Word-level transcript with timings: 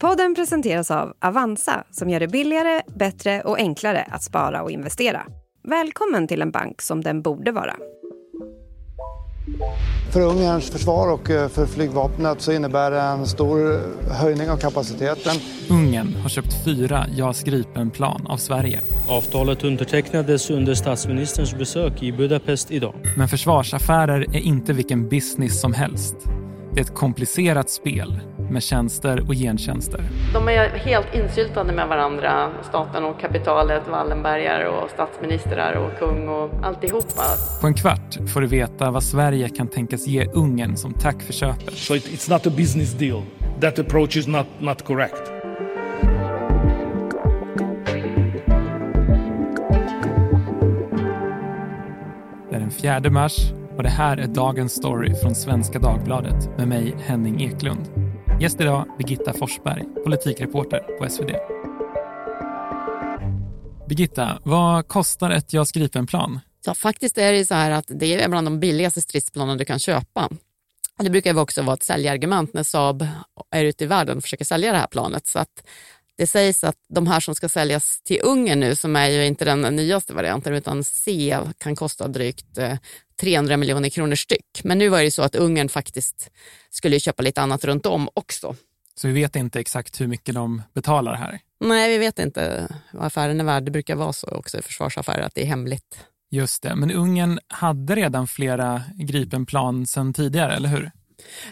Podden 0.00 0.34
presenteras 0.34 0.90
av 0.90 1.12
Avanza 1.20 1.84
som 1.90 2.10
gör 2.10 2.20
det 2.20 2.28
billigare, 2.28 2.82
bättre 2.98 3.40
och 3.40 3.58
enklare 3.58 4.08
att 4.10 4.22
spara 4.22 4.62
och 4.62 4.70
investera. 4.70 5.22
Välkommen 5.68 6.28
till 6.28 6.42
en 6.42 6.50
bank 6.50 6.82
som 6.82 7.00
den 7.00 7.22
borde 7.22 7.52
vara. 7.52 7.76
För 10.12 10.20
Ungerns 10.20 10.70
försvar 10.70 11.12
och 11.12 11.30
eh, 11.30 11.48
för 11.48 11.66
flygvapnet 11.66 12.40
så 12.40 12.52
innebär 12.52 12.90
det 12.90 13.00
en 13.00 13.26
stor 13.26 13.80
höjning 14.10 14.50
av 14.50 14.56
kapaciteten. 14.56 15.36
Ungern 15.70 16.14
har 16.14 16.28
köpt 16.28 16.64
fyra 16.64 17.06
JAS 17.16 17.42
Gripen-plan 17.42 18.26
av 18.26 18.36
Sverige. 18.36 18.80
Avtalet 19.08 19.64
undertecknades 19.64 20.50
under 20.50 20.74
statsministerns 20.74 21.54
besök 21.54 22.02
i 22.02 22.12
Budapest 22.12 22.70
idag. 22.70 22.94
Men 23.16 23.28
försvarsaffärer 23.28 24.20
är 24.20 24.40
inte 24.40 24.72
vilken 24.72 25.08
business 25.08 25.60
som 25.60 25.72
helst. 25.72 26.16
Det 26.72 26.80
är 26.80 26.84
ett 26.84 26.94
komplicerat 26.94 27.70
spel 27.70 28.20
med 28.50 28.62
tjänster 28.62 29.24
och 29.28 29.34
gentjänster. 29.34 30.00
De 30.32 30.48
är 30.48 30.68
helt 30.68 31.14
insyltade 31.14 31.72
med 31.72 31.88
varandra, 31.88 32.50
staten 32.62 33.04
och 33.04 33.20
kapitalet, 33.20 33.88
Wallenbergare 33.88 34.68
och 34.68 34.90
statsministrar 34.90 35.72
och 35.72 35.98
kung 35.98 36.28
och 36.28 36.50
alltihopa. 36.62 37.22
På 37.60 37.66
en 37.66 37.74
kvart 37.74 38.18
får 38.32 38.40
du 38.40 38.46
veta 38.46 38.90
vad 38.90 39.02
Sverige 39.02 39.48
kan 39.48 39.68
tänkas 39.68 40.06
ge 40.06 40.26
Ungern 40.26 40.76
som 40.76 40.92
tack 40.92 41.22
för 41.22 41.32
köpet. 41.32 41.74
So 41.74 41.94
it, 41.94 42.06
it's 42.06 42.30
not 42.30 42.46
a 42.46 42.50
business 42.56 42.92
deal. 42.92 43.22
That 43.60 43.78
approach 43.78 44.16
is 44.16 44.26
not, 44.26 44.46
not 44.58 44.84
correct. 44.84 45.22
Det 52.50 52.56
är 52.56 52.60
den 52.60 52.70
4 52.70 53.10
mars 53.10 53.52
och 53.76 53.82
det 53.82 53.88
här 53.88 54.16
är 54.16 54.26
dagens 54.26 54.72
story 54.72 55.14
från 55.14 55.34
Svenska 55.34 55.78
Dagbladet 55.78 56.58
med 56.58 56.68
mig 56.68 56.94
Henning 57.06 57.42
Eklund. 57.42 58.07
Gäst 58.40 58.60
idag 58.60 58.86
Birgitta 58.98 59.32
Forsberg, 59.32 59.84
politikreporter 60.04 60.78
på 60.78 61.10
SvD. 61.10 61.30
Birgitta, 63.88 64.38
vad 64.44 64.88
kostar 64.88 65.30
ett 65.30 65.52
JAS 65.52 65.72
Gripen-plan? 65.72 66.40
Ja, 66.64 66.74
faktiskt 66.74 67.18
är 67.18 67.32
det 67.32 67.44
så 67.44 67.54
här 67.54 67.70
att 67.70 67.84
det 67.88 68.22
är 68.22 68.28
bland 68.28 68.46
de 68.46 68.60
billigaste 68.60 69.00
stridsplanen 69.00 69.58
du 69.58 69.64
kan 69.64 69.78
köpa. 69.78 70.28
Det 70.98 71.10
brukar 71.10 71.38
också 71.38 71.62
vara 71.62 71.74
ett 71.74 71.82
säljargument 71.82 72.54
när 72.54 72.62
Saab 72.62 73.06
är 73.50 73.64
ute 73.64 73.84
i 73.84 73.86
världen 73.86 74.16
och 74.16 74.22
försöker 74.22 74.44
sälja 74.44 74.72
det 74.72 74.78
här 74.78 74.86
planet. 74.86 75.26
Så 75.26 75.38
att 75.38 75.64
det 76.16 76.26
sägs 76.26 76.64
att 76.64 76.76
de 76.88 77.06
här 77.06 77.20
som 77.20 77.34
ska 77.34 77.48
säljas 77.48 78.00
till 78.04 78.20
Ungern 78.22 78.60
nu, 78.60 78.74
som 78.74 78.96
är 78.96 79.08
ju 79.08 79.26
inte 79.26 79.44
den 79.44 79.60
nyaste 79.60 80.14
varianten, 80.14 80.54
utan 80.54 80.84
C 80.84 81.38
kan 81.58 81.76
kosta 81.76 82.08
drygt 82.08 82.58
eh, 82.58 82.74
300 83.20 83.54
eh, 83.54 83.58
miljoner 83.58 83.88
kronor 83.88 84.14
styck. 84.14 84.60
Men 84.64 84.78
nu 84.78 84.88
var 84.88 85.02
det 85.02 85.10
så 85.10 85.22
att 85.22 85.34
Ungern 85.34 85.68
faktiskt 85.68 86.30
skulle 86.70 87.00
köpa 87.00 87.22
lite 87.22 87.40
annat 87.40 87.64
runt 87.64 87.86
om 87.86 88.08
också. 88.14 88.56
Så 88.94 89.08
vi 89.08 89.14
vet 89.14 89.36
inte 89.36 89.60
exakt 89.60 90.00
hur 90.00 90.06
mycket 90.06 90.34
de 90.34 90.62
betalar 90.74 91.14
här? 91.14 91.40
Nej, 91.60 91.90
vi 91.90 91.98
vet 91.98 92.18
inte 92.18 92.68
vad 92.92 93.06
affären 93.06 93.40
är 93.40 93.44
värd. 93.44 93.64
Det 93.64 93.70
brukar 93.70 93.96
vara 93.96 94.12
så 94.12 94.26
också 94.26 94.58
i 94.58 94.62
försvarsaffärer 94.62 95.22
att 95.22 95.34
det 95.34 95.42
är 95.42 95.46
hemligt. 95.46 96.04
Just 96.30 96.62
det, 96.62 96.74
men 96.76 96.90
Ungern 96.90 97.38
hade 97.48 97.94
redan 97.94 98.26
flera 98.26 98.82
Gripenplan 98.94 99.86
sedan 99.86 100.12
tidigare, 100.12 100.56
eller 100.56 100.68
hur? 100.68 100.90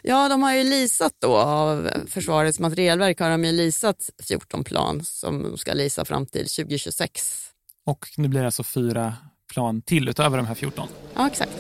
Ja, 0.02 0.28
de 0.28 0.42
har 0.42 0.54
ju 0.54 0.64
lisat 0.64 1.12
då 1.18 1.36
av 1.36 1.90
Försvarets 2.08 2.60
materielverk 2.60 3.20
har 3.20 3.30
de 3.30 3.44
ju 3.44 3.52
lisat 3.52 4.10
14 4.28 4.64
plan 4.64 5.04
som 5.04 5.42
de 5.42 5.58
ska 5.58 5.72
lisa 5.72 6.04
fram 6.04 6.26
till 6.26 6.46
2026. 6.46 7.50
Och 7.84 8.06
nu 8.16 8.28
blir 8.28 8.40
det 8.40 8.46
alltså 8.46 8.64
fyra 8.64 9.14
plan 9.52 9.82
till 9.82 10.08
utöver 10.08 10.36
de 10.36 10.46
här 10.46 10.54
14? 10.54 10.88
Ja, 11.14 11.26
exakt. 11.26 11.52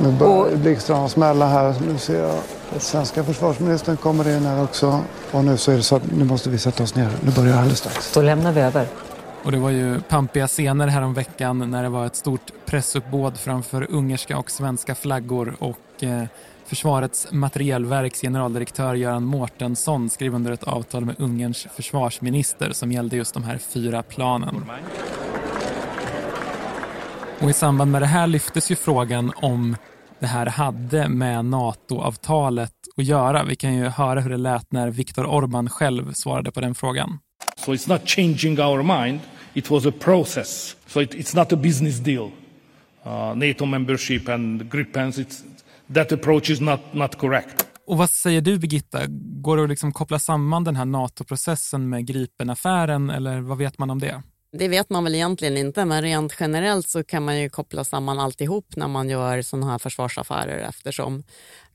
Nu 0.00 0.12
börjar 0.12 0.56
blixtrarna 0.56 1.08
smälla 1.08 1.46
här. 1.46 1.74
Nu 1.88 1.98
ser 1.98 2.22
jag 2.22 2.38
att 2.76 2.82
svenska 2.82 3.24
försvarsministern 3.24 3.96
kommer 3.96 4.36
in 4.36 4.42
här 4.42 4.64
också. 4.64 5.04
Och 5.30 5.44
nu 5.44 5.56
så 5.56 5.72
är 5.72 5.76
det 5.76 5.82
så 5.82 5.96
att 5.96 6.12
nu 6.12 6.24
måste 6.24 6.50
vi 6.50 6.58
sätta 6.58 6.82
oss 6.82 6.94
ner. 6.94 7.10
Nu 7.24 7.30
börjar 7.30 7.52
det 7.52 7.58
alldeles 7.58 7.78
strax. 7.78 8.14
Då 8.14 8.22
lämnar 8.22 8.52
vi 8.52 8.60
över. 8.60 8.86
Och 9.42 9.52
det 9.52 9.58
var 9.58 9.70
ju 9.70 10.00
pampiga 10.00 10.46
scener 10.46 10.86
här 10.86 11.02
om 11.02 11.14
veckan 11.14 11.70
när 11.70 11.82
det 11.82 11.88
var 11.88 12.06
ett 12.06 12.16
stort 12.16 12.52
pressuppbåd 12.66 13.36
framför 13.36 13.86
ungerska 13.90 14.38
och 14.38 14.50
svenska 14.50 14.94
flaggor 14.94 15.56
och 15.58 16.04
eh, 16.04 16.24
Försvarets 16.66 17.28
materielverks 17.30 18.20
generaldirektör 18.20 18.94
Göran 18.94 19.24
Mårtensson 19.24 20.10
skrev 20.10 20.34
under 20.34 20.52
ett 20.52 20.62
avtal 20.62 21.04
med 21.04 21.14
Ungerns 21.18 21.66
försvarsminister 21.74 22.72
som 22.72 22.92
gällde 22.92 23.16
just 23.16 23.34
de 23.34 23.44
här 23.44 23.58
fyra 23.58 24.02
planen. 24.02 24.64
Och 27.42 27.50
i 27.50 27.52
samband 27.52 27.90
med 27.90 28.02
det 28.02 28.06
här 28.06 28.26
lyftes 28.26 28.70
ju 28.70 28.76
frågan 28.76 29.32
om 29.36 29.76
det 30.20 30.26
här 30.26 30.46
hade 30.46 31.08
med 31.08 31.44
NATO-avtalet 31.44 32.72
att 32.96 33.04
göra. 33.04 33.44
Vi 33.44 33.56
kan 33.56 33.74
ju 33.74 33.84
höra 33.84 34.20
hur 34.20 34.30
det 34.30 34.36
lät 34.36 34.72
när 34.72 34.90
Viktor 34.90 35.24
Orbán 35.24 35.68
själv 35.68 36.12
svarade 36.12 36.50
på 36.50 36.60
den 36.60 36.74
frågan. 36.74 37.18
So 37.56 37.72
it's 37.72 37.88
not 37.88 38.08
changing 38.08 38.60
our 38.60 38.82
mind, 38.82 39.20
it 39.54 39.70
was 39.70 39.86
a 39.86 39.92
process. 40.00 40.76
So 40.86 41.02
it, 41.02 41.14
it's 41.14 41.36
not 41.36 41.52
a 41.52 41.56
business 41.56 41.98
deal. 41.98 42.30
Uh, 43.06 43.34
NATO 43.34 43.66
membership 43.66 44.28
and 44.28 44.70
Gripens, 44.72 45.18
it's, 45.18 45.42
that 45.94 46.12
approach 46.12 46.50
is 46.50 46.60
not, 46.60 46.80
not 46.92 47.18
correct. 47.18 47.66
Och 47.86 47.98
vad 47.98 48.10
säger 48.10 48.40
du 48.40 48.58
Birgitta, 48.58 48.98
går 49.42 49.56
det 49.56 49.62
att 49.62 49.68
liksom 49.68 49.92
koppla 49.92 50.18
samman 50.18 50.64
den 50.64 50.76
här 50.76 50.84
NATO-processen 50.84 51.88
med 51.88 52.06
Gripen-affären 52.06 53.10
eller 53.10 53.40
vad 53.40 53.58
vet 53.58 53.78
man 53.78 53.90
om 53.90 53.98
det? 53.98 54.22
Det 54.54 54.68
vet 54.68 54.90
man 54.90 55.04
väl 55.04 55.14
egentligen 55.14 55.56
inte, 55.56 55.84
men 55.84 56.02
rent 56.02 56.36
generellt 56.40 56.88
så 56.88 57.04
kan 57.04 57.24
man 57.24 57.40
ju 57.40 57.48
koppla 57.48 57.84
samman 57.84 58.18
alltihop 58.18 58.76
när 58.76 58.88
man 58.88 59.08
gör 59.08 59.42
sådana 59.42 59.70
här 59.70 59.78
försvarsaffärer 59.78 60.68
eftersom 60.68 61.24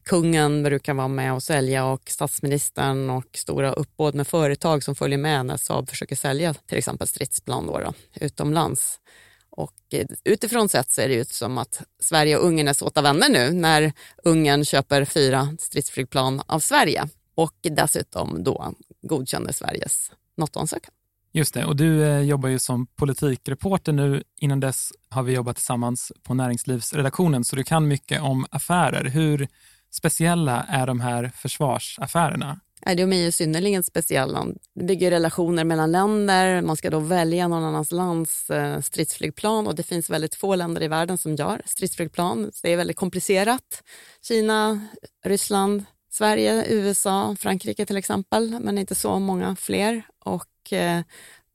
kungen 0.04 0.64
brukar 0.64 0.94
vara 0.94 1.08
med 1.08 1.34
och 1.34 1.44
sälja 1.44 1.86
och 1.86 2.10
statsministern 2.10 3.10
och 3.10 3.26
stora 3.34 3.74
uppbåd 3.74 4.16
med 4.16 4.28
företag 4.28 4.84
som 4.84 4.96
följer 4.96 5.18
med 5.18 5.46
när 5.46 5.58
Saab 5.58 5.90
försöker 5.90 6.16
sälja 6.16 6.54
till 6.54 6.78
exempel 6.78 7.08
stridsplan 7.08 7.68
då 7.68 7.80
då, 7.80 7.94
utomlands. 8.14 9.00
Och 9.50 9.76
eh, 9.94 10.06
utifrån 10.24 10.70
sett 10.70 10.92
ser 10.92 11.08
det 11.08 11.16
ut 11.16 11.30
som 11.30 11.58
att 11.58 11.82
Sverige 12.00 12.38
och 12.38 12.46
Ungern 12.46 12.68
är 12.68 12.74
såta 12.74 13.02
vänner 13.02 13.30
nu 13.30 13.52
när 13.52 13.94
Ungern 14.24 14.66
köper 14.66 15.06
fyra 15.06 15.56
stridsflygplan 15.60 16.42
av 16.46 16.60
Sverige 16.60 17.08
och 17.36 17.56
dessutom 17.62 18.44
då 18.44 18.74
godkänner 19.02 19.52
Sveriges 19.52 20.12
NATO-ansökan. 20.36 20.94
Just 21.32 21.54
det, 21.54 21.66
och 21.66 21.76
du 21.76 22.04
eh, 22.04 22.22
jobbar 22.22 22.50
ju 22.50 22.60
som 22.60 22.88
politikreporter 22.88 23.92
nu. 23.94 24.24
Innan 24.40 24.60
dess 24.60 24.92
har 25.10 25.24
vi 25.24 25.34
jobbat 25.34 25.56
tillsammans 25.56 26.12
på 26.24 26.34
näringslivsredaktionen 26.34 27.44
så 27.44 27.56
du 27.56 27.64
kan 27.64 27.88
mycket 27.88 28.22
om 28.22 28.46
affärer. 28.52 29.04
Hur 29.04 29.48
speciella 29.92 30.64
är 30.64 30.88
de 30.88 31.00
här 31.00 31.32
försvarsaffärerna? 31.36 32.60
De 32.86 33.14
är 33.14 33.18
ju 33.18 33.32
synnerligen 33.32 33.84
speciella. 33.84 34.46
Det 34.76 34.84
bygger 34.84 35.12
relationer 35.12 35.64
mellan 35.64 35.92
länder. 35.92 36.62
Man 36.62 36.78
ska 36.78 36.90
då 36.90 37.00
välja 37.00 37.48
någon 37.48 37.64
annans 37.64 37.92
lands 37.92 38.50
eh, 38.50 38.82
stridsflygplan 38.82 39.68
och 39.68 39.76
det 39.76 39.84
finns 39.84 40.10
väldigt 40.10 40.36
få 40.36 40.56
länder 40.56 40.84
i 40.84 40.88
världen 40.88 41.18
som 41.18 41.36
gör 41.36 41.62
stridsflygplan. 41.66 42.52
Det 42.64 42.74
är 42.74 42.78
väldigt 42.78 42.98
komplicerat. 42.98 43.84
Kina, 44.22 44.88
Ryssland, 45.26 45.86
Sverige, 46.12 46.66
USA, 46.70 47.36
Frankrike 47.40 47.86
till 47.86 47.98
exempel, 47.98 48.60
men 48.62 48.78
inte 48.78 48.96
så 48.96 49.20
många 49.20 49.56
fler. 49.56 50.04
Och 50.28 50.74
eh, 50.74 51.02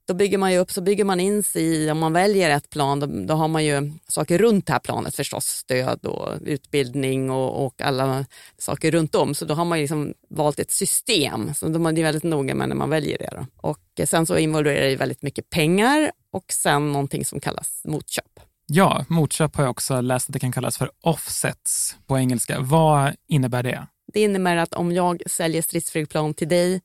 då 0.05 0.13
bygger 0.13 0.37
man 0.37 0.51
ju 0.51 0.57
upp, 0.57 0.71
så 0.71 0.81
bygger 0.81 1.03
man 1.05 1.19
in 1.19 1.43
sig 1.43 1.63
i, 1.63 1.91
om 1.91 1.99
man 1.99 2.13
väljer 2.13 2.49
ett 2.49 2.69
plan, 2.69 2.99
då, 2.99 3.05
då, 3.05 3.33
har 3.33 3.47
man 3.47 3.65
ju 3.65 3.91
saker 4.07 4.37
runt 4.37 4.67
det 4.67 4.73
här 4.73 4.79
planet 4.79 5.15
förstås, 5.15 5.45
stöd 5.45 6.05
och 6.05 6.29
utbildning 6.41 7.31
och, 7.31 7.65
och 7.65 7.81
alla 7.81 8.25
saker 8.57 8.91
runt 8.91 9.15
om. 9.15 9.35
Så 9.35 9.45
då 9.45 9.53
har 9.53 9.65
man 9.65 9.79
liksom 9.79 10.13
valt 10.29 10.59
ett 10.59 10.71
system, 10.71 11.53
så 11.53 11.67
de 11.67 11.85
är 11.85 12.03
väldigt 12.03 12.23
noga 12.23 12.55
med 12.55 12.69
när 12.69 12.75
man 12.75 12.89
väljer 12.89 13.17
det. 13.17 13.29
Då. 13.31 13.69
Och 13.69 14.07
sen 14.07 14.25
så 14.25 14.37
involverar 14.37 14.89
det 14.89 14.95
väldigt 14.95 15.21
mycket 15.21 15.49
pengar 15.49 16.11
och 16.31 16.45
sen 16.53 16.91
någonting 16.91 17.25
som 17.25 17.39
kallas 17.39 17.81
motköp. 17.85 18.39
Ja, 18.65 19.05
motköp 19.07 19.55
har 19.55 19.63
jag 19.63 19.71
också 19.71 20.01
läst 20.01 20.29
att 20.29 20.33
det 20.33 20.39
kan 20.39 20.51
kallas 20.51 20.77
för 20.77 20.91
offsets 21.01 21.97
på 22.07 22.17
engelska. 22.17 22.59
Vad 22.59 23.15
innebär 23.27 23.63
det? 23.63 23.87
Det 24.13 24.21
innebär 24.21 24.57
att 24.57 24.73
om 24.73 24.91
jag 24.91 25.21
säljer 25.27 25.61
stridsflygplan 25.61 26.33
till 26.33 26.47
dig 26.47 26.81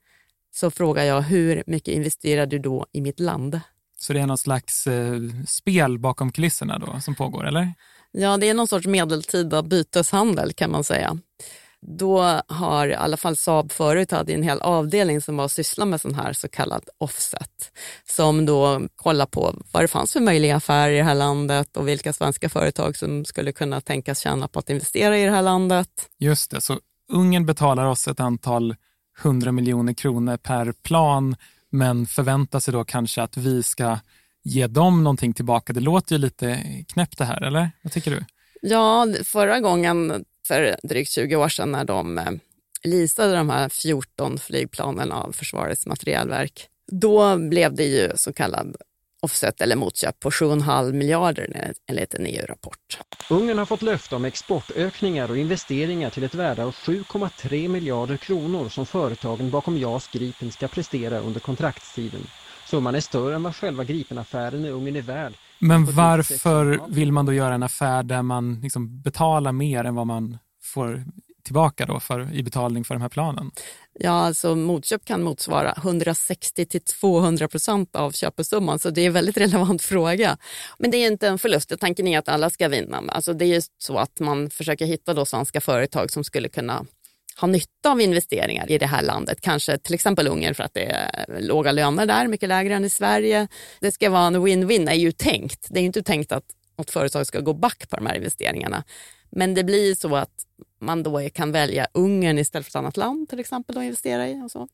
så 0.50 0.70
frågar 0.70 1.04
jag 1.04 1.22
hur 1.22 1.62
mycket 1.66 1.94
investerar 1.94 2.46
du 2.46 2.58
då 2.58 2.86
i 2.92 3.00
mitt 3.00 3.20
land? 3.20 3.60
Så 4.00 4.12
det 4.12 4.20
är 4.20 4.26
någon 4.26 4.38
slags 4.38 4.86
eh, 4.86 5.20
spel 5.46 5.98
bakom 5.98 6.32
kulisserna 6.32 6.78
då 6.78 7.00
som 7.00 7.14
pågår, 7.14 7.46
eller? 7.46 7.74
Ja, 8.12 8.36
det 8.36 8.48
är 8.48 8.54
någon 8.54 8.68
sorts 8.68 8.86
medeltida 8.86 9.62
byteshandel 9.62 10.52
kan 10.52 10.70
man 10.70 10.84
säga. 10.84 11.18
Då 11.80 12.40
har 12.48 12.88
i 12.88 12.94
alla 12.94 13.16
fall 13.16 13.36
Saab 13.36 13.72
förut 13.72 14.10
hade 14.10 14.32
en 14.32 14.42
hel 14.42 14.60
avdelning 14.60 15.20
som 15.20 15.36
var 15.36 15.48
syssla 15.48 15.84
med 15.84 16.00
sån 16.00 16.14
här 16.14 16.32
så 16.32 16.48
kallad 16.48 16.88
offset. 16.98 17.72
Som 18.08 18.46
då 18.46 18.80
kollar 18.96 19.26
på 19.26 19.54
vad 19.72 19.82
det 19.82 19.88
fanns 19.88 20.12
för 20.12 20.20
möjliga 20.20 20.56
affärer 20.56 20.92
i 20.92 20.96
det 20.96 21.02
här 21.02 21.14
landet 21.14 21.76
och 21.76 21.88
vilka 21.88 22.12
svenska 22.12 22.48
företag 22.48 22.96
som 22.96 23.24
skulle 23.24 23.52
kunna 23.52 23.80
tänkas 23.80 24.20
tjäna 24.20 24.48
på 24.48 24.58
att 24.58 24.70
investera 24.70 25.18
i 25.18 25.24
det 25.24 25.30
här 25.30 25.42
landet. 25.42 25.88
Just 26.18 26.50
det, 26.50 26.60
så 26.60 26.78
Ungern 27.12 27.46
betalar 27.46 27.84
oss 27.84 28.08
ett 28.08 28.20
antal 28.20 28.76
100 29.22 29.52
miljoner 29.52 29.92
kronor 29.92 30.36
per 30.36 30.72
plan 30.72 31.36
men 31.70 32.06
förväntar 32.06 32.60
sig 32.60 32.72
då 32.72 32.84
kanske 32.84 33.22
att 33.22 33.36
vi 33.36 33.62
ska 33.62 33.98
ge 34.42 34.66
dem 34.66 35.04
någonting 35.04 35.32
tillbaka. 35.32 35.72
Det 35.72 35.80
låter 35.80 36.14
ju 36.14 36.18
lite 36.18 36.64
knäppt 36.88 37.18
det 37.18 37.24
här, 37.24 37.42
eller? 37.42 37.70
Vad 37.82 37.92
tycker 37.92 38.10
du? 38.10 38.24
Ja, 38.62 39.06
förra 39.24 39.60
gången 39.60 40.24
för 40.46 40.76
drygt 40.82 41.10
20 41.10 41.36
år 41.36 41.48
sedan 41.48 41.72
när 41.72 41.84
de 41.84 42.18
eh, 42.18 42.30
leasade 42.84 43.36
de 43.36 43.50
här 43.50 43.68
14 43.68 44.38
flygplanen 44.38 45.12
av 45.12 45.32
Försvarets 45.32 45.86
materielverk, 45.86 46.68
då 46.92 47.36
blev 47.36 47.74
det 47.74 47.84
ju 47.84 48.12
så 48.16 48.32
kallad 48.32 48.76
offset 49.22 49.60
eller 49.60 49.76
motköp 49.76 50.20
på 50.20 50.30
7,5 50.30 50.92
miljarder 50.92 51.72
enligt 51.86 52.14
en 52.14 52.26
EU-rapport. 52.26 52.98
Ungern 53.30 53.58
har 53.58 53.64
fått 53.64 53.82
löfte 53.82 54.16
om 54.16 54.24
exportökningar 54.24 55.30
och 55.30 55.36
investeringar 55.36 56.10
till 56.10 56.24
ett 56.24 56.34
värde 56.34 56.64
av 56.64 56.74
7,3 56.74 57.68
miljarder 57.68 58.16
kronor 58.16 58.68
som 58.68 58.86
företagen 58.86 59.50
bakom 59.50 59.78
JAS 59.78 60.08
Gripen 60.12 60.52
ska 60.52 60.68
prestera 60.68 61.18
under 61.18 61.40
kontraktstiden. 61.40 62.20
Summan 62.66 62.94
är 62.94 63.00
större 63.00 63.34
än 63.34 63.42
vad 63.42 63.56
själva 63.56 63.84
Gripen-affären 63.84 64.64
i 64.64 64.70
Ungern 64.70 64.96
är 64.96 65.02
värd. 65.02 65.32
Men 65.58 65.84
varför 65.84 66.80
vill 66.88 67.12
man 67.12 67.26
då 67.26 67.32
göra 67.32 67.54
en 67.54 67.62
affär 67.62 68.02
där 68.02 68.22
man 68.22 68.60
liksom 68.60 69.02
betalar 69.02 69.52
mer 69.52 69.84
än 69.84 69.94
vad 69.94 70.06
man 70.06 70.38
får 70.62 71.04
tillbaka 71.48 71.86
då 71.86 72.00
för, 72.00 72.34
i 72.34 72.42
betalning 72.42 72.84
för 72.84 72.94
de 72.94 73.00
här 73.00 73.08
planen? 73.08 73.50
Ja, 74.00 74.10
alltså 74.10 74.54
motköp 74.54 75.04
kan 75.04 75.22
motsvara 75.22 75.74
160 75.76 76.66
till 76.66 76.80
200 76.80 77.48
procent 77.48 77.96
av 77.96 78.12
köpesumman, 78.12 78.78
så 78.78 78.90
det 78.90 79.00
är 79.00 79.06
en 79.06 79.12
väldigt 79.12 79.36
relevant 79.36 79.82
fråga. 79.92 80.36
Men 80.78 80.90
det 80.90 80.96
är 80.96 81.06
inte 81.06 81.28
en 81.28 81.38
förlust, 81.38 81.72
tanken 81.80 82.06
är 82.06 82.18
att 82.18 82.28
alla 82.28 82.50
ska 82.50 82.68
vinna. 82.68 83.02
Alltså 83.08 83.32
det 83.32 83.44
är 83.44 83.62
så 83.78 83.98
att 83.98 84.20
man 84.20 84.50
försöker 84.50 84.86
hitta 84.86 85.14
då 85.14 85.24
svenska 85.24 85.60
företag 85.60 86.10
som 86.10 86.24
skulle 86.24 86.48
kunna 86.48 86.84
ha 87.40 87.48
nytta 87.48 87.90
av 87.90 88.00
investeringar 88.00 88.70
i 88.70 88.78
det 88.78 88.86
här 88.86 89.02
landet. 89.02 89.40
Kanske 89.40 89.78
till 89.78 89.94
exempel 89.94 90.28
Ungern 90.28 90.54
för 90.54 90.64
att 90.64 90.74
det 90.74 90.84
är 90.84 91.40
låga 91.40 91.72
löner 91.72 92.06
där, 92.06 92.28
mycket 92.28 92.48
lägre 92.48 92.74
än 92.74 92.84
i 92.84 92.90
Sverige. 92.90 93.48
Det 93.80 93.92
ska 93.92 94.10
vara 94.10 94.26
en 94.26 94.36
win-win, 94.36 94.90
är 94.90 94.94
ju 94.94 95.12
tänkt. 95.12 95.66
Det 95.70 95.80
är 95.80 95.84
inte 95.84 96.02
tänkt 96.02 96.32
att 96.32 96.44
något 96.78 96.90
företag 96.90 97.26
ska 97.26 97.40
gå 97.40 97.54
back 97.54 97.88
på 97.90 97.96
de 97.96 98.06
här 98.06 98.14
investeringarna. 98.14 98.84
Men 99.30 99.54
det 99.54 99.64
blir 99.64 99.94
så 99.94 100.16
att 100.16 100.44
man 100.80 101.02
då 101.02 101.28
kan 101.32 101.52
välja 101.52 101.86
Ungern 101.94 102.38
istället 102.38 102.66
för 102.66 102.70
ett 102.70 102.76
annat 102.82 102.96
land 102.96 103.28
till 103.28 103.40
exempel 103.40 103.78
att 103.78 103.84
investera 103.84 104.28
i. 104.28 104.42
Och 104.44 104.50
så. 104.50 104.68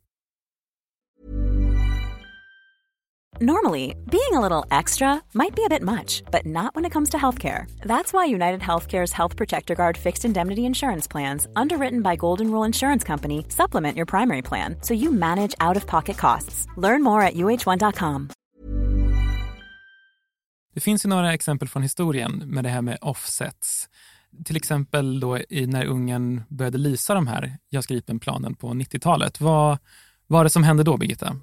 Normally, 3.40 3.96
being 4.12 4.34
a 4.34 4.40
little 4.40 4.64
extra 4.70 5.20
might 5.32 5.56
be 5.56 5.64
a 5.64 5.68
bit 5.68 5.82
much, 5.82 6.22
but 6.30 6.46
not 6.46 6.76
when 6.76 6.84
it 6.84 6.92
comes 6.92 7.10
to 7.10 7.16
healthcare. 7.16 7.66
That's 7.82 8.12
why 8.12 8.26
United 8.26 8.60
Healthcare's 8.60 9.12
Health 9.12 9.36
Protector 9.36 9.74
Guard 9.74 9.96
fixed 9.96 10.24
indemnity 10.24 10.60
insurance 10.60 11.08
plans, 11.10 11.48
underwritten 11.56 12.02
by 12.02 12.16
Golden 12.16 12.50
Rule 12.52 12.66
Insurance 12.66 13.06
Company, 13.06 13.44
supplement 13.48 13.96
your 13.96 14.06
primary 14.06 14.42
plan 14.42 14.76
so 14.82 14.94
you 14.94 15.10
manage 15.10 15.54
out 15.58 15.76
of 15.76 15.86
pocket 15.86 16.16
costs. 16.16 16.66
Learn 16.76 17.02
more 17.02 17.22
at 17.22 17.34
uh1.com. 17.34 18.28
Det 20.74 20.80
finns 20.80 21.04
ju 21.04 21.08
några 21.08 21.34
exempel 21.34 21.68
från 21.68 21.82
historien 21.82 22.42
med 22.46 22.64
det 22.64 22.70
här 22.70 22.82
med 22.82 22.98
offsets 23.00 23.88
till 24.44 24.56
exempel 24.56 25.20
då 25.20 25.38
i, 25.38 25.66
när 25.66 25.86
Ungern 25.86 26.42
började 26.48 26.78
lysa 26.78 27.14
de 27.14 27.26
här 27.26 27.56
JAS 27.70 27.86
Gripen-planen 27.86 28.54
på 28.54 28.68
90-talet. 28.68 29.40
Vad 29.40 29.78
var 30.26 30.44
det 30.44 30.50
som 30.50 30.62
hände 30.64 30.82
då, 30.82 30.96
Birgitta? 30.96 31.36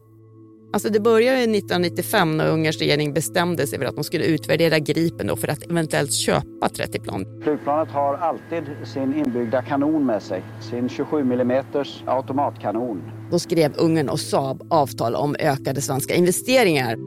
Alltså 0.74 0.90
det 0.90 1.00
började 1.00 1.38
1995 1.38 2.38
när 2.38 2.48
Ungerns 2.48 2.78
regering 2.78 3.14
bestämde 3.14 3.68
sig 3.68 3.80
för 3.80 3.86
att 3.86 3.96
de 3.96 4.04
skulle 4.04 4.26
utvärdera 4.26 4.80
Gripen 4.80 5.28
då 5.28 5.36
för 5.36 5.48
att 5.48 5.64
eventuellt 5.64 6.14
köpa 6.14 6.70
30 6.70 7.00
plan. 7.00 7.42
Flygplanet 7.44 7.90
har 7.90 8.18
alltid 8.18 8.64
sin 8.84 9.14
inbyggda 9.14 9.62
kanon 9.62 10.06
med 10.06 10.24
sig, 10.24 10.44
sin 10.62 10.90
27 10.90 11.20
mm 11.22 11.64
automatkanon. 12.06 13.02
Då 13.32 13.40
skrev 13.40 13.74
Ungern 13.78 14.10
och 14.10 14.20
Saab 14.20 14.68
avtal 14.70 15.16
om 15.16 15.36
ökade 15.40 15.82
svenska 15.82 16.16
investeringar. 16.16 16.98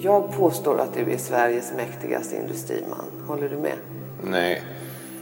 Jag 0.00 0.36
påstår 0.36 0.80
att 0.80 0.94
du 0.94 1.12
är 1.12 1.18
Sveriges 1.18 1.72
mäktigaste 1.76 2.36
industriman. 2.36 3.04
Håller 3.26 3.48
du 3.48 3.56
med? 3.56 3.76
Nej. 4.22 4.62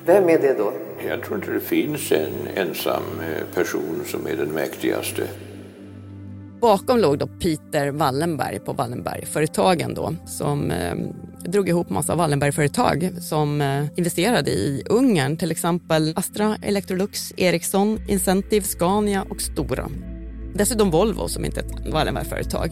Vem 0.06 0.28
är 0.28 0.38
det 0.38 0.54
då? 0.58 0.72
Jag 1.08 1.22
tror 1.22 1.36
inte 1.36 1.52
det 1.52 1.60
finns 1.60 2.12
en 2.12 2.32
ensam 2.54 3.02
eh, 3.20 3.54
person 3.54 4.02
som 4.06 4.26
är 4.26 4.36
den 4.36 4.48
mäktigaste. 4.48 5.28
Bakom 6.60 6.98
låg 6.98 7.18
då 7.18 7.26
Peter 7.26 7.90
Wallenberg 7.90 8.60
på 8.60 8.72
Wallenbergföretagen 8.72 9.94
då, 9.94 10.14
som 10.26 10.70
eh, 10.70 10.94
drog 11.44 11.68
ihop 11.68 11.90
massa 11.90 12.14
Wallenbergföretag 12.14 13.10
som 13.20 13.60
eh, 13.60 13.84
investerade 13.96 14.50
i 14.50 14.82
Ungern, 14.90 15.36
till 15.36 15.50
exempel 15.50 16.12
Astra, 16.16 16.56
Electrolux, 16.62 17.32
Ericsson, 17.36 17.98
Incentive, 18.08 18.66
Scania 18.66 19.24
och 19.30 19.40
Stora. 19.40 19.88
Dessutom 20.54 20.90
Volvo 20.90 21.28
som 21.28 21.44
inte 21.44 21.60
är 21.60 21.64
ett 21.64 21.92
Wallenbergföretag. 21.92 22.70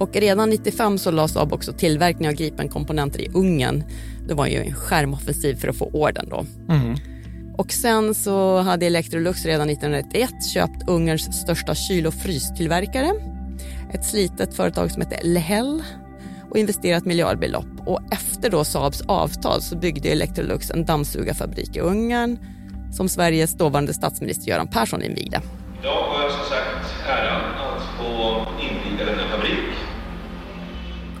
Och 0.00 0.16
redan 0.16 0.50
95 0.50 0.98
så 0.98 1.10
lade 1.10 1.28
Saab 1.28 1.52
också 1.52 1.72
tillverkning 1.72 2.28
av 2.28 2.34
Gripen-komponenter 2.34 3.20
i 3.20 3.28
Ungern. 3.34 3.84
Det 4.28 4.34
var 4.34 4.46
ju 4.46 4.56
en 4.56 4.74
skärmoffensiv 4.74 5.54
för 5.54 5.68
att 5.68 5.76
få 5.76 5.90
orden 5.92 6.28
då. 6.28 6.44
Mm. 6.68 6.96
Och 7.56 7.72
sen 7.72 8.14
så 8.14 8.58
hade 8.60 8.86
Electrolux 8.86 9.44
redan 9.44 9.70
1991 9.70 10.30
köpt 10.52 10.88
Ungerns 10.88 11.40
största 11.42 11.74
kyl 11.74 12.06
och 12.06 12.14
frystillverkare. 12.14 13.12
Ett 13.92 14.04
slitet 14.04 14.54
företag 14.54 14.90
som 14.90 15.02
heter 15.02 15.18
Lehel 15.22 15.82
och 16.50 16.56
investerat 16.56 17.04
miljardbelopp. 17.04 17.66
Och 17.86 18.00
efter 18.12 18.50
då 18.50 18.64
Saabs 18.64 19.00
avtal 19.00 19.62
så 19.62 19.76
byggde 19.76 20.08
Electrolux 20.08 20.70
en 20.70 20.84
dammsugarfabrik 20.84 21.76
i 21.76 21.80
Ungern 21.80 22.38
som 22.92 23.08
Sveriges 23.08 23.54
dåvarande 23.54 23.94
statsminister 23.94 24.48
Göran 24.48 24.68
Persson 24.68 25.02
invigde. 25.02 25.40
Idag 25.80 26.02
har 26.02 26.22
jag 26.22 26.32
som 26.32 26.44
sagt 26.44 27.08
äran 27.08 27.40
att 27.40 27.82
få 27.98 28.46
inviga 28.60 29.04
denna 29.04 29.28
fabrik 29.28 29.68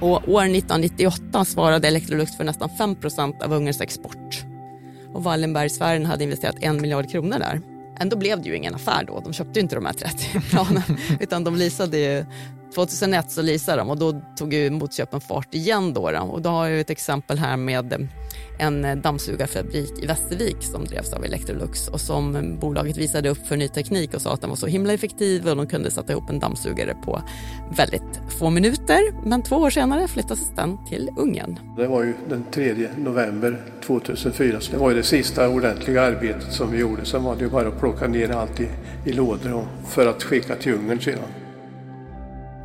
och 0.00 0.28
år 0.28 0.42
1998 0.42 1.44
svarade 1.44 1.88
Electrolux 1.88 2.36
för 2.36 2.44
nästan 2.44 2.68
5% 2.68 3.42
av 3.42 3.52
Ungerns 3.52 3.80
export. 3.80 4.44
Och 5.12 5.24
Wallenbergsfären 5.24 6.06
hade 6.06 6.24
investerat 6.24 6.56
en 6.60 6.80
miljard 6.80 7.10
kronor 7.10 7.38
där. 7.38 7.60
Ändå 8.00 8.16
blev 8.16 8.42
det 8.42 8.48
ju 8.48 8.56
ingen 8.56 8.74
affär 8.74 9.04
då. 9.04 9.20
De 9.20 9.32
köpte 9.32 9.60
inte 9.60 9.74
de 9.74 9.86
här 9.86 9.92
30 9.92 10.40
planen 10.50 10.82
utan 11.20 11.44
de 11.44 11.56
leasade 11.56 11.98
ju 11.98 12.24
2001 12.74 13.30
så 13.30 13.42
leasade 13.42 13.78
de 13.78 13.90
och 13.90 13.98
då 13.98 14.20
tog 14.36 14.54
ju 14.54 14.70
motköpen 14.70 15.20
fart 15.20 15.54
igen 15.54 15.94
då, 15.94 16.10
då. 16.10 16.20
Och 16.20 16.42
då 16.42 16.50
har 16.50 16.68
jag 16.68 16.80
ett 16.80 16.90
exempel 16.90 17.38
här 17.38 17.56
med 17.56 18.08
en 18.58 18.84
eh, 18.84 18.96
dammsugarfabrik 18.96 20.02
i 20.02 20.06
Västervik 20.06 20.56
som 20.60 20.84
drevs 20.84 21.12
av 21.12 21.24
Electrolux 21.24 21.88
och 21.88 22.00
som 22.00 22.56
bolaget 22.60 22.96
visade 22.96 23.28
upp 23.28 23.46
för 23.46 23.56
ny 23.56 23.68
teknik 23.68 24.14
och 24.14 24.22
sa 24.22 24.32
att 24.32 24.40
den 24.40 24.50
var 24.50 24.56
så 24.56 24.66
himla 24.66 24.92
effektiv 24.92 25.48
och 25.48 25.56
de 25.56 25.66
kunde 25.66 25.90
sätta 25.90 26.12
ihop 26.12 26.30
en 26.30 26.38
dammsugare 26.38 26.94
på 27.04 27.22
väldigt 27.76 28.20
få 28.38 28.50
minuter. 28.50 29.28
Men 29.28 29.42
två 29.42 29.56
år 29.56 29.70
senare 29.70 30.08
flyttades 30.08 30.50
den 30.56 30.86
till 30.86 31.10
Ungern. 31.16 31.58
Det 31.76 31.86
var 31.86 32.02
ju 32.02 32.14
den 32.28 32.44
3 32.50 32.88
november 32.96 33.64
2004 33.86 34.60
så 34.60 34.72
det 34.72 34.78
var 34.78 34.90
ju 34.90 34.96
det 34.96 35.02
sista 35.02 35.48
ordentliga 35.48 36.02
arbetet 36.02 36.52
som 36.52 36.70
vi 36.72 36.78
gjorde. 36.78 37.04
Sen 37.04 37.24
var 37.24 37.36
det 37.36 37.44
ju 37.44 37.50
bara 37.50 37.68
att 37.68 37.80
plocka 37.80 38.08
ner 38.08 38.30
allt 38.30 38.60
i, 38.60 38.68
i 39.04 39.12
lådor 39.12 39.66
för 39.88 40.06
att 40.06 40.22
skicka 40.22 40.56
till 40.56 40.74
Ungern 40.74 41.00
sedan. 41.00 41.47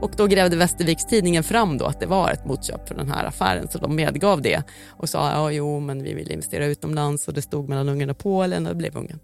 Och 0.03 0.11
då 0.17 0.27
grävde 0.27 0.57
Västerviks 0.57 1.05
tidningen 1.05 1.43
fram 1.43 1.77
då 1.77 1.85
att 1.85 1.99
det 1.99 2.05
var 2.05 2.31
ett 2.31 2.45
motköp 2.45 2.87
för 2.87 2.95
den 2.95 3.11
här 3.11 3.25
affären 3.25 3.67
så 3.67 3.77
de 3.77 3.95
medgav 3.95 4.41
det 4.41 4.63
och 4.89 5.09
sa 5.09 5.31
ja 5.31 5.51
jo 5.51 5.79
men 5.79 6.03
vi 6.03 6.13
vill 6.13 6.31
investera 6.31 6.65
utomlands 6.65 7.27
och 7.27 7.33
det 7.33 7.41
stod 7.41 7.69
mellan 7.69 7.89
Ungern 7.89 8.09
och 8.09 8.17
Polen 8.17 8.67
och 8.67 8.73
det 8.73 8.77
blev 8.77 8.97
Ungern. 8.97 9.19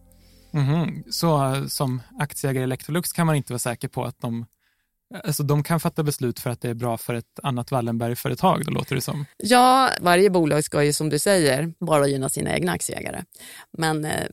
Mm-hmm. 0.51 1.03
Så 1.09 1.55
som 1.69 2.01
aktieägare 2.19 2.61
i 2.61 2.63
Electrolux 2.63 3.13
kan 3.13 3.25
man 3.27 3.35
inte 3.35 3.53
vara 3.53 3.59
säker 3.59 3.87
på 3.87 4.05
att 4.05 4.21
de 4.21 4.45
Alltså 5.23 5.43
de 5.43 5.63
kan 5.63 5.79
fatta 5.79 6.03
beslut 6.03 6.39
för 6.39 6.49
att 6.49 6.61
det 6.61 6.69
är 6.69 6.73
bra 6.73 6.97
för 6.97 7.13
ett 7.13 7.39
annat 7.43 7.71
Wallenberg-företag, 7.71 8.65
då 8.65 8.71
låter 8.71 8.95
det 8.95 9.01
som. 9.01 9.25
Ja, 9.37 9.89
varje 10.01 10.29
bolag 10.29 10.63
ska 10.63 10.83
ju 10.83 10.93
som 10.93 11.09
du 11.09 11.19
säger 11.19 11.73
bara 11.79 12.07
gynna 12.07 12.29
sina 12.29 12.53
egna 12.53 12.71
aktieägare. 12.71 13.23
Men 13.77 14.05
eh, 14.05 14.25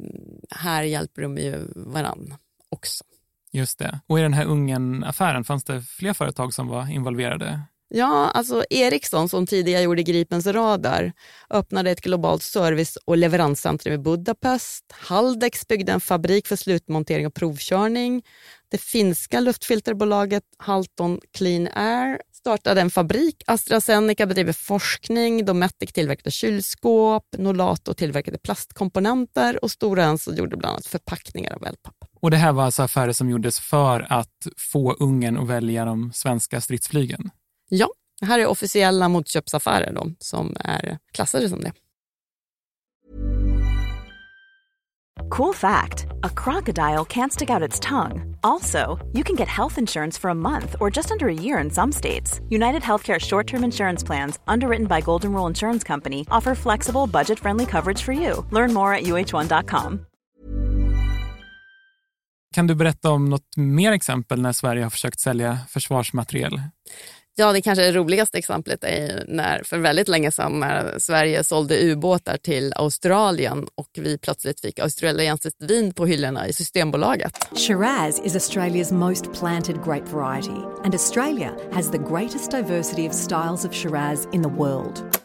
här 0.50 0.82
hjälper 0.82 1.22
de 1.22 1.38
ju 1.38 1.58
varann 1.74 2.34
också. 2.68 3.04
Just 3.56 3.78
det. 3.78 4.00
Och 4.06 4.18
i 4.18 4.22
den 4.22 4.32
här 4.32 4.44
Ungern-affären, 4.44 5.44
fanns 5.44 5.64
det 5.64 5.82
fler 5.82 6.12
företag 6.12 6.54
som 6.54 6.68
var 6.68 6.90
involverade? 6.90 7.60
Ja, 7.88 8.30
alltså 8.34 8.64
Ericsson 8.70 9.28
som 9.28 9.46
tidigare 9.46 9.82
gjorde 9.82 10.02
Gripens 10.02 10.46
radar 10.46 11.12
öppnade 11.50 11.90
ett 11.90 12.00
globalt 12.00 12.42
service 12.42 12.96
och 13.04 13.16
leveranscentrum 13.16 13.94
i 13.94 13.98
Budapest. 13.98 14.84
Haldex 14.92 15.68
byggde 15.68 15.92
en 15.92 16.00
fabrik 16.00 16.46
för 16.46 16.56
slutmontering 16.56 17.26
och 17.26 17.34
provkörning. 17.34 18.22
Det 18.70 18.78
finska 18.78 19.40
luftfilterbolaget 19.40 20.44
Halton 20.58 21.20
Clean 21.32 21.68
Air 21.74 22.20
startade 22.32 22.80
en 22.80 22.90
fabrik. 22.90 23.42
AstraZeneca 23.46 24.26
bedriver 24.26 24.52
forskning. 24.52 25.44
Dometic 25.44 25.92
tillverkade 25.92 26.30
kylskåp. 26.30 27.24
Nolato 27.38 27.94
tillverkade 27.94 28.38
plastkomponenter 28.38 29.64
och 29.64 29.70
Stora 29.70 30.04
Enso 30.04 30.34
gjorde 30.34 30.56
bland 30.56 30.72
annat 30.72 30.86
förpackningar 30.86 31.52
av 31.54 31.60
wellpapp. 31.60 31.95
Och 32.26 32.30
det 32.30 32.36
här 32.36 32.52
var 32.52 32.64
alltså 32.64 32.82
affärer 32.82 33.12
som 33.12 33.30
gjordes 33.30 33.60
för 33.60 34.06
att 34.12 34.46
få 34.56 34.92
Ungern 34.92 35.38
att 35.38 35.48
välja 35.48 35.84
de 35.84 36.12
svenska 36.12 36.60
stridsflygen? 36.60 37.30
Ja, 37.68 37.88
det 38.20 38.26
här 38.26 38.38
är 38.38 38.46
officiella 38.46 39.08
motköpsaffärer 39.08 39.92
då, 39.92 40.10
som 40.18 40.56
är 40.60 40.98
klassade 41.12 41.48
som 41.48 41.60
det. 41.60 41.72
Cool 45.30 45.54
fact 45.54 46.06
a 46.22 46.28
crocodile 46.44 47.04
can't 47.04 47.30
stick 47.30 47.50
out 47.50 47.68
its 47.68 47.80
tongue. 47.80 48.36
Also, 48.42 48.98
you 49.14 49.24
can 49.24 49.36
get 49.36 49.48
health 49.48 49.78
insurance 49.78 50.20
for 50.20 50.30
a 50.30 50.34
month 50.34 50.76
or 50.80 50.96
just 50.96 51.10
under 51.10 51.26
a 51.26 51.42
year 51.42 51.64
in 51.64 51.70
some 51.70 51.92
states. 51.92 52.40
United 52.50 52.82
Healthcare 52.82 53.20
short 53.20 53.46
term 53.46 53.64
insurance 53.64 54.06
plans, 54.06 54.38
underwritten 54.48 54.86
by 54.86 55.00
Golden 55.00 55.32
Rule 55.32 55.50
Insurance 55.50 55.86
Company, 55.88 56.20
offer 56.30 56.54
flexible, 56.54 57.06
budget 57.06 57.38
friendly 57.38 57.66
coverage 57.66 58.02
for 58.02 58.12
you. 58.12 58.44
Learn 58.50 58.74
more 58.74 58.96
at 58.96 59.04
uh1.com. 59.04 60.06
Kan 62.56 62.66
du 62.66 62.74
berätta 62.74 63.10
om 63.10 63.24
något 63.24 63.56
mer 63.56 63.92
exempel 63.92 64.42
när 64.42 64.52
Sverige 64.52 64.82
har 64.82 64.90
försökt 64.90 65.20
sälja 65.20 65.58
försvarsmateriel? 65.68 66.60
Ja, 67.34 67.52
det 67.52 67.62
kanske 67.62 67.92
roligaste 67.92 68.38
exemplet 68.38 68.84
är 68.84 69.24
när 69.28 69.62
för 69.62 69.78
väldigt 69.78 70.08
länge 70.08 70.30
sedan 70.30 70.60
när 70.60 70.98
Sverige 70.98 71.44
sålde 71.44 71.92
ubåtar 71.92 72.36
till 72.36 72.72
Australien 72.76 73.66
och 73.74 73.88
vi 73.94 74.18
plötsligt 74.18 74.60
fick 74.60 74.78
australiensiskt 74.78 75.62
vin 75.62 75.94
på 75.94 76.06
hyllorna 76.06 76.48
i 76.48 76.52
Systembolaget. 76.52 77.48
Shiraz 77.56 78.20
is 78.24 78.34
Australia's 78.34 78.94
most 78.94 79.32
planted 79.32 79.76
grape 79.84 80.10
variety 80.12 80.60
and 80.84 80.94
Australia 80.94 81.50
has 81.72 81.90
the 81.90 81.98
greatest 81.98 82.50
diversity 82.50 83.08
of 83.08 83.14
styles 83.14 83.64
of 83.64 83.74
Shiraz 83.74 84.28
in 84.32 84.42
the 84.42 84.50
world. 84.50 85.15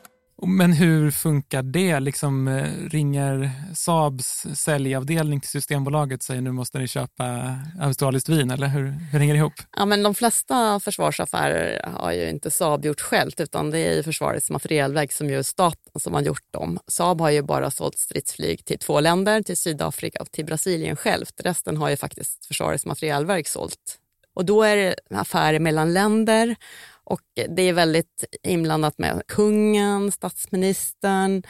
Men 0.48 0.74
hur 0.74 1.12
funkar 1.12 1.64
det? 1.64 2.00
Liksom, 2.00 2.48
eh, 2.48 2.90
ringer 2.90 3.52
Saabs 3.74 4.46
säljavdelning 4.54 5.40
till 5.40 5.50
Systembolaget 5.50 6.20
och 6.20 6.24
säger 6.24 6.42
nu 6.42 6.52
måste 6.52 6.80
ni 6.80 6.88
köpa 6.88 7.56
australiskt 7.82 8.30
vin, 8.30 8.52
eller 8.52 8.68
hur, 8.68 8.86
hur 9.12 9.20
hänger 9.20 9.34
det 9.34 9.38
ihop? 9.38 9.54
Ja, 9.78 9.86
men 9.86 10.04
de 10.04 10.16
flesta 10.16 10.80
försvarsaffärer 10.80 11.90
har 11.98 12.12
ju 12.12 12.30
inte 12.30 12.52
Saab 12.52 12.86
gjort 12.86 13.02
självt 13.02 13.40
utan 13.40 13.72
det 13.72 13.80
är 13.80 13.96
ju 13.96 14.04
Försvarets 14.04 14.50
materielverk 14.50 15.12
som 15.12 15.30
gör 15.30 15.42
staten 15.42 16.00
som 16.00 16.14
har 16.14 16.22
gjort 16.22 16.54
dem. 16.54 16.80
Saab 16.88 17.22
har 17.22 17.30
ju 17.30 17.42
bara 17.42 17.72
sålt 17.72 17.98
stridsflyg 17.98 18.66
till 18.66 18.80
två 18.80 19.00
länder, 19.00 19.42
till 19.42 19.58
Sydafrika 19.58 20.22
och 20.22 20.32
till 20.32 20.46
Brasilien 20.46 20.96
självt. 20.96 21.34
Resten 21.44 21.78
har 21.78 21.90
ju 21.90 21.98
faktiskt 21.98 22.46
Försvarets 22.46 22.86
materielverk 22.86 23.48
sålt. 23.48 24.01
Och 24.34 24.46
då 24.46 24.64
är 24.64 24.78
det 24.78 24.96
affärer 25.10 25.60
mellan 25.60 25.94
länder 25.94 26.56
och 27.12 27.22
det 27.50 27.62
är 27.62 27.74
väldigt 27.74 28.26
inblandat 28.44 28.98
med 28.98 29.22
kungen, 29.28 30.12
statsministern, 30.12 31.44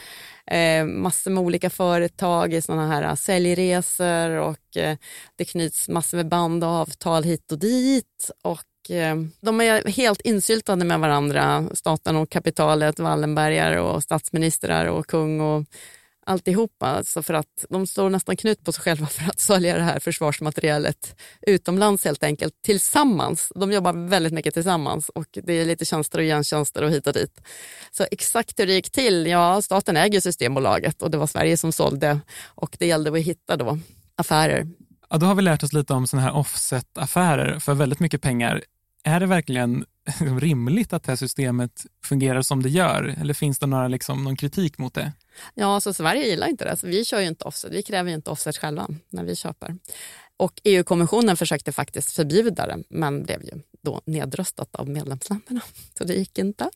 eh, 0.48 0.86
massor 0.86 1.32
med 1.32 1.44
olika 1.44 1.70
företag 1.70 2.54
i 2.54 2.62
sådana 2.62 2.88
här 2.88 3.04
eh, 3.04 3.16
säljresor 3.16 4.30
och 4.30 4.78
eh, 4.78 4.98
det 5.36 5.46
knyts 5.46 5.90
massor 5.90 6.18
med 6.18 6.28
band 6.28 6.64
och 6.64 6.70
avtal 6.70 7.24
hit 7.24 7.52
och 7.52 7.60
dit. 7.60 8.32
Och 8.42 8.92
eh, 8.96 9.16
de 9.42 9.62
är 9.62 9.88
helt 9.88 10.22
insyltade 10.22 10.86
med 10.86 11.00
varandra, 11.00 11.70
staten 11.74 12.16
och 12.16 12.30
kapitalet, 12.30 13.00
Wallenbergare 13.00 13.80
och 13.80 14.04
statsministrar 14.04 14.86
och 14.86 15.08
kung 15.08 15.42
och 15.42 15.66
alltihopa. 16.26 16.88
Alltså 16.88 17.24
för 17.24 17.34
att 17.34 17.66
de 17.70 17.88
står 17.88 18.10
nästan 18.10 18.38
knut 18.38 18.64
på 18.64 18.72
sig 18.72 18.84
själva 18.84 19.06
för 19.08 19.30
att 19.30 19.40
sälja 19.40 19.78
det 19.78 19.84
här 19.84 20.00
försvarsmaterialet 20.00 21.16
utomlands 21.42 22.06
helt 22.06 22.24
enkelt 22.24 22.54
tillsammans. 22.62 23.52
De 23.56 23.72
jobbar 23.72 23.94
väldigt 23.94 24.34
mycket 24.34 24.54
tillsammans 24.54 25.10
och 25.10 25.28
det 25.32 25.54
är 25.54 25.66
lite 25.66 25.86
tjänster 25.86 26.20
och 26.20 26.26
gentjänster 26.26 26.84
och 26.84 26.92
hit 26.92 27.08
och 27.08 27.14
dit. 27.14 27.42
Så 27.92 28.06
exakt 28.12 28.60
hur 28.60 28.68
det 28.68 28.74
gick 28.74 28.92
till, 28.92 29.28
ja 29.28 29.62
staten 29.62 29.98
äger 29.98 30.20
Systembolaget 30.20 31.02
och 31.02 31.12
det 31.12 31.18
var 31.18 31.28
Sverige 31.28 31.58
som 31.58 31.72
sålde 31.72 32.20
och 32.46 32.76
det 32.80 32.86
gällde 32.86 33.12
att 33.12 33.18
hitta 33.18 33.58
då 33.58 33.80
affärer. 34.16 34.68
Ja, 35.10 35.18
då 35.18 35.26
har 35.26 35.36
vi 35.36 35.42
lärt 35.42 35.64
oss 35.64 35.74
lite 35.74 35.94
om 35.94 36.08
sådana 36.08 36.28
här 36.28 36.36
offset-affärer 36.36 37.60
för 37.60 37.74
väldigt 37.74 38.00
mycket 38.00 38.22
pengar. 38.22 38.64
Är 39.04 39.20
det 39.20 39.26
verkligen 39.26 39.86
rimligt 40.40 40.94
att 40.94 41.04
det 41.04 41.12
här 41.12 41.16
systemet 41.16 41.86
fungerar 42.06 42.42
som 42.42 42.64
det 42.64 42.70
gör? 42.70 43.16
Eller 43.22 43.34
finns 43.34 43.60
det 43.60 43.66
några, 43.68 43.88
liksom, 43.88 44.24
någon 44.24 44.36
kritik 44.36 44.78
mot 44.78 44.94
det? 44.94 45.14
Ja, 45.54 45.82
så 45.82 45.94
Sverige 45.94 46.28
gillar 46.28 46.48
inte 46.48 46.66
det. 46.66 46.78
Så 46.78 46.88
vi 46.88 47.06
kör 47.06 47.20
ju 47.20 47.28
inte 47.28 47.46
offset. 47.46 47.72
Vi 47.72 47.84
kräver 47.84 48.10
ju 48.10 48.16
inte 48.16 48.30
offset 48.30 48.58
själva 48.58 48.88
när 49.10 49.24
vi 49.24 49.36
köper. 49.36 49.76
Och 50.38 50.62
EU-kommissionen 50.64 51.38
försökte 51.38 51.72
faktiskt 51.72 52.12
förbjuda 52.12 52.68
det, 52.68 52.84
men 52.90 53.24
blev 53.24 53.44
ju 53.44 53.62
då 53.84 54.02
nedröstat 54.06 54.76
av 54.76 54.90
medlemsländerna. 54.90 55.62
Så 55.98 56.04
det 56.04 56.14
gick 56.14 56.38
inte. 56.38 56.70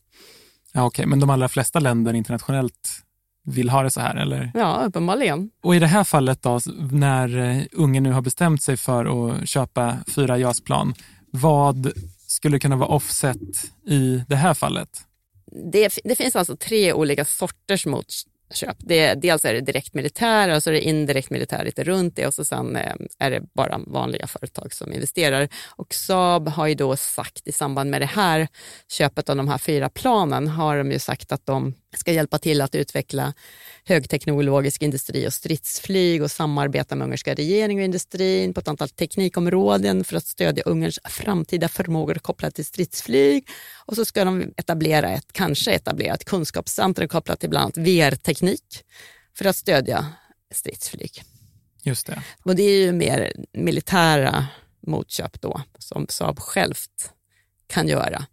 Ja, 0.72 0.86
Okej, 0.86 1.04
okay. 1.04 1.10
men 1.10 1.20
de 1.20 1.30
allra 1.30 1.50
flesta 1.50 1.80
länder 1.80 2.14
internationellt 2.14 3.02
vill 3.46 3.70
ha 3.70 3.84
det 3.84 3.92
så 3.92 4.02
här, 4.02 4.16
eller? 4.16 4.52
Ja, 4.54 4.84
uppenbarligen. 4.86 5.50
Och 5.64 5.76
i 5.76 5.80
det 5.80 5.88
här 5.88 6.04
fallet 6.04 6.42
då, 6.42 6.60
när 6.92 7.38
eh, 7.38 7.64
Ungern 7.72 8.04
nu 8.04 8.12
har 8.12 8.22
bestämt 8.22 8.64
sig 8.64 8.78
för 8.78 9.06
att 9.06 9.50
köpa 9.50 9.98
fyra 10.16 10.38
JAS-plan, 10.38 10.94
vad 11.32 11.92
skulle 12.36 12.60
kunna 12.60 12.76
vara 12.76 12.90
offset 12.90 13.38
i 13.88 14.24
det 14.28 14.36
här 14.36 14.54
fallet? 14.54 14.90
Det, 15.72 16.00
det 16.04 16.16
finns 16.16 16.36
alltså 16.36 16.56
tre 16.58 16.94
olika 16.94 17.26
sorters 17.26 17.86
motköp. 17.86 18.78
Det, 18.80 19.14
dels 19.14 19.46
är 19.46 19.54
det 19.54 19.62
direkt 19.62 19.94
militär 19.94 20.56
och 20.56 20.64
så 20.64 20.70
är 20.70 20.74
det 20.74 20.82
indirekt 20.82 21.30
militär 21.30 21.66
lite 21.66 21.84
runt 21.84 22.16
det 22.16 22.28
och 22.28 22.34
så 22.34 22.46
sen 22.46 22.76
eh, 22.76 22.94
är 23.20 23.32
det 23.32 23.42
bara 23.54 23.78
vanliga 23.88 24.28
företag 24.28 24.74
som 24.74 24.94
investerar. 24.94 25.50
Och 25.76 25.94
Saab 25.94 26.48
har 26.48 26.68
ju 26.68 26.76
då 26.76 26.96
sagt 26.96 27.48
i 27.48 27.52
samband 27.52 27.90
med 27.90 28.02
det 28.02 28.06
här 28.06 28.48
köpet 28.92 29.30
av 29.30 29.36
de 29.36 29.48
här 29.48 29.58
fyra 29.58 29.90
planen 29.90 30.48
har 30.48 30.78
de 30.78 30.92
ju 30.92 31.00
sagt 31.00 31.32
att 31.32 31.46
de 31.46 31.74
ska 31.98 32.12
hjälpa 32.12 32.38
till 32.38 32.62
att 32.62 32.76
utveckla 32.76 33.34
högteknologisk 33.84 34.82
industri 34.82 35.28
och 35.28 35.34
stridsflyg 35.34 36.24
och 36.24 36.32
samarbeta 36.32 36.96
med 36.96 37.06
ungerska 37.06 37.34
regering 37.34 37.78
och 37.78 37.84
industrin 37.84 38.54
på 38.54 38.60
ett 38.60 38.68
antal 38.68 38.90
teknikområden 38.90 40.04
för 40.04 40.18
att 40.18 40.26
stödja 40.26 40.64
Ungerns 40.64 41.00
framtida 41.04 41.68
förmågor 41.68 42.16
kopplade 42.16 42.52
till 42.52 42.66
stridsflyg. 42.66 43.48
Och 43.86 43.96
så 43.96 44.06
ska 44.06 44.26
de 44.26 44.54
etablera 44.58 45.10
ett, 45.10 45.34
kanske 45.34 45.72
etablera 45.72 46.14
ett 46.14 46.26
kunskapscentrum 46.26 47.08
kopplat 47.08 47.40
till 47.40 47.50
bland 47.50 47.64
annat 47.64 47.78
VR-teknik 47.78 48.84
för 49.38 49.46
att 49.46 49.56
stödja 49.56 50.06
stridsflyg. 50.52 51.24
Just 51.84 52.08
det. 52.08 52.22
Och 52.44 52.56
det 52.56 52.64
är 52.64 52.78
ju 52.78 52.92
mer 52.92 53.34
militära 53.54 54.48
motköp 54.88 55.42
då, 55.42 55.62
som 55.78 56.06
Saab 56.10 56.40
självt 56.40 57.12
kan 57.68 57.88
göra. 57.88 58.26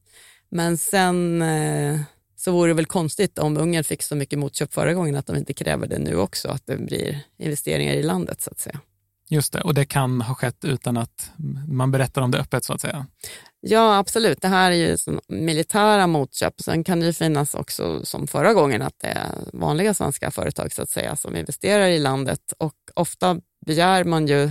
Men 0.48 0.78
sen 0.78 1.42
eh, 1.42 2.00
så 2.44 2.52
vore 2.52 2.70
det 2.70 2.74
väl 2.74 2.86
konstigt 2.86 3.38
om 3.38 3.56
Ungern 3.56 3.84
fick 3.84 4.02
så 4.02 4.16
mycket 4.16 4.38
motköp 4.38 4.74
förra 4.74 4.94
gången 4.94 5.16
att 5.16 5.26
de 5.26 5.36
inte 5.36 5.54
kräver 5.54 5.86
det 5.86 5.98
nu 5.98 6.16
också, 6.16 6.48
att 6.48 6.66
det 6.66 6.76
blir 6.76 7.20
investeringar 7.38 7.94
i 7.94 8.02
landet 8.02 8.42
så 8.42 8.50
att 8.50 8.60
säga. 8.60 8.80
Just 9.28 9.52
det, 9.52 9.60
och 9.60 9.74
det 9.74 9.84
kan 9.84 10.20
ha 10.20 10.34
skett 10.34 10.64
utan 10.64 10.96
att 10.96 11.32
man 11.68 11.90
berättar 11.90 12.22
om 12.22 12.30
det 12.30 12.38
öppet 12.38 12.64
så 12.64 12.72
att 12.72 12.80
säga? 12.80 13.06
Ja, 13.60 13.98
absolut. 13.98 14.40
Det 14.40 14.48
här 14.48 14.70
är 14.70 14.74
ju 14.74 14.96
militära 15.28 16.06
motköp. 16.06 16.60
Sen 16.60 16.84
kan 16.84 17.00
det 17.00 17.06
ju 17.06 17.12
finnas 17.12 17.54
också 17.54 18.04
som 18.04 18.26
förra 18.26 18.54
gången 18.54 18.82
att 18.82 18.98
det 19.00 19.08
är 19.08 19.28
vanliga 19.52 19.94
svenska 19.94 20.30
företag 20.30 20.72
så 20.72 20.82
att 20.82 20.90
säga 20.90 21.16
som 21.16 21.36
investerar 21.36 21.88
i 21.88 21.98
landet 21.98 22.52
och 22.58 22.74
ofta 22.94 23.40
begär 23.66 24.04
man 24.04 24.26
ju 24.26 24.50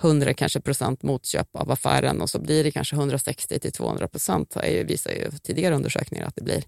100 0.00 0.34
kanske 0.34 0.60
procent 0.60 1.02
motköp 1.02 1.56
av 1.56 1.70
affären 1.70 2.20
och 2.20 2.30
så 2.30 2.38
blir 2.38 2.64
det 2.64 2.70
kanske 2.70 2.96
160 2.96 3.58
till 3.58 3.72
200 3.72 4.08
procent, 4.08 4.56
visar 4.84 5.10
ju 5.10 5.30
tidigare 5.42 5.74
undersökningar 5.74 6.26
att 6.26 6.36
det 6.36 6.42
blir, 6.42 6.64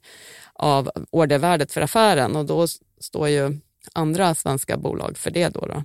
av 0.54 0.90
ordervärdet 1.10 1.72
för 1.72 1.80
affären 1.80 2.36
och 2.36 2.46
då 2.46 2.66
står 3.00 3.28
ju 3.28 3.60
andra 3.92 4.34
svenska 4.34 4.76
bolag 4.76 5.18
för 5.18 5.30
det. 5.30 5.48
Då, 5.48 5.60
då. 5.60 5.84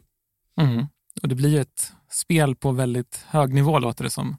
Mm. 0.61 0.85
Och 1.21 1.27
det 1.27 1.35
blir 1.35 1.49
ju 1.49 1.61
ett 1.61 1.91
spel 2.11 2.55
på 2.55 2.71
väldigt 2.71 3.25
hög 3.27 3.53
nivå 3.53 3.79
låter 3.79 4.03
det 4.03 4.09
som. 4.09 4.37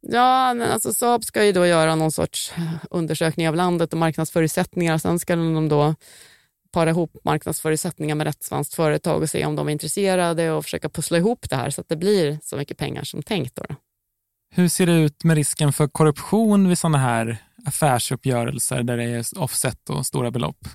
Ja, 0.00 0.54
men 0.54 0.70
alltså 0.70 0.92
Saab 0.92 1.24
ska 1.24 1.44
ju 1.44 1.52
då 1.52 1.66
göra 1.66 1.94
någon 1.94 2.12
sorts 2.12 2.52
undersökning 2.90 3.48
av 3.48 3.54
landet 3.54 3.92
och 3.92 3.98
marknadsförutsättningar. 3.98 4.98
Sen 4.98 5.18
ska 5.18 5.36
de 5.36 5.68
då 5.68 5.94
para 6.72 6.90
ihop 6.90 7.16
marknadsförutsättningar 7.24 8.14
med 8.14 8.26
rätt 8.26 8.42
svenskt 8.42 8.74
företag 8.74 9.22
och 9.22 9.30
se 9.30 9.46
om 9.46 9.56
de 9.56 9.68
är 9.68 9.72
intresserade 9.72 10.50
och 10.50 10.64
försöka 10.64 10.88
pussla 10.88 11.18
ihop 11.18 11.50
det 11.50 11.56
här 11.56 11.70
så 11.70 11.80
att 11.80 11.88
det 11.88 11.96
blir 11.96 12.38
så 12.42 12.56
mycket 12.56 12.78
pengar 12.78 13.04
som 13.04 13.22
tänkt. 13.22 13.56
Då. 13.56 13.62
Hur 14.54 14.68
ser 14.68 14.86
det 14.86 14.92
ut 14.92 15.24
med 15.24 15.36
risken 15.36 15.72
för 15.72 15.88
korruption 15.88 16.68
vid 16.68 16.78
sådana 16.78 16.98
här 16.98 17.44
affärsuppgörelser 17.66 18.82
där 18.82 18.96
det 18.96 19.04
är 19.04 19.38
offset 19.38 19.90
och 19.90 20.06
stora 20.06 20.30
belopp? 20.30 20.68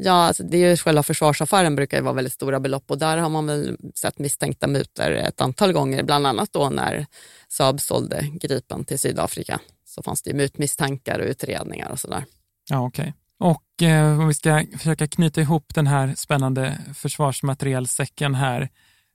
Ja, 0.00 0.12
alltså 0.12 0.42
det 0.42 0.56
är 0.56 0.70
ju 0.70 0.76
själva 0.76 1.02
försvarsaffären 1.02 1.76
brukar 1.76 1.96
ju 1.96 2.02
vara 2.02 2.14
väldigt 2.14 2.32
stora 2.32 2.60
belopp 2.60 2.90
och 2.90 2.98
där 2.98 3.18
har 3.18 3.28
man 3.28 3.46
väl 3.46 3.76
sett 3.94 4.18
misstänkta 4.18 4.66
mutor 4.66 5.10
ett 5.10 5.40
antal 5.40 5.72
gånger, 5.72 6.02
bland 6.02 6.26
annat 6.26 6.52
då 6.52 6.70
när 6.70 7.06
Saab 7.48 7.80
sålde 7.80 8.26
Gripen 8.32 8.84
till 8.84 8.98
Sydafrika. 8.98 9.60
Så 9.84 10.02
fanns 10.02 10.22
det 10.22 10.30
ju 10.30 10.36
mutmisstankar 10.36 11.18
och 11.18 11.26
utredningar 11.26 11.90
och 11.90 12.00
sådär. 12.00 12.24
Ja, 12.70 12.86
okej. 12.86 13.02
Okay. 13.02 13.12
Eh, 13.82 14.20
om 14.20 14.28
vi 14.28 14.34
ska 14.34 14.64
försöka 14.78 15.06
knyta 15.06 15.40
ihop 15.40 15.74
den 15.74 15.86
här 15.86 16.14
spännande 16.16 16.78
försvarsmaterielsäcken 16.94 18.34
här. 18.34 18.68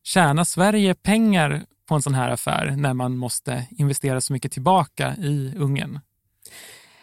Tjänar 0.03 0.43
Sverige 0.43 0.95
pengar 0.95 1.63
på 1.87 1.95
en 1.95 2.01
sån 2.01 2.13
här 2.13 2.29
affär 2.29 2.73
när 2.77 2.93
man 2.93 3.17
måste 3.17 3.65
investera 3.69 4.21
så 4.21 4.33
mycket 4.33 4.51
tillbaka 4.51 5.15
i 5.15 5.53
Ungern? 5.57 5.99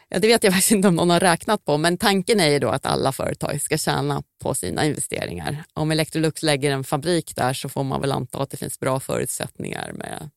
Ja, 0.09 0.19
det 0.19 0.29
vet 0.29 0.45
jag 0.45 0.53
faktiskt 0.53 0.73
inte 0.73 0.89
om 0.89 0.97
någon 0.97 1.11
har 1.11 1.21
räknat 1.21 1.65
på, 1.65 1.79
men 1.79 1.99
tanken 1.99 2.41
är 2.41 2.49
ju 2.49 2.59
då 2.59 2.69
att 2.69 2.87
alla 2.87 3.13
företag 3.13 3.61
ska 3.61 3.77
tjäna 3.77 4.23
på 4.43 4.55
sina 4.55 4.85
investeringar. 4.85 5.65
Om 5.75 5.91
Electrolux 5.91 6.43
lägger 6.43 6.71
en 6.71 6.85
fabrik 6.85 7.37
där 7.37 7.53
så 7.53 7.69
får 7.69 7.85
man 7.85 8.01
väl 8.01 8.13
anta 8.13 8.43
att 8.43 8.51
det 8.51 8.57
finns 8.57 8.81
bra 8.81 9.01
förutsättningar 9.01 9.93
med 9.93 10.31